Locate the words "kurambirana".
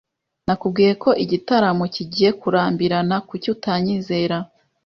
2.39-3.15